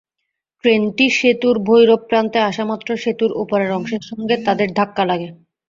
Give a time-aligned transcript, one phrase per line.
[0.63, 5.29] ট্রেনটি সেতুর ভৈরব প্রান্তে আসামাত্র সেতুর ওপরের অংশের সঙ্গে তাঁদের ধাক্কা লাগে।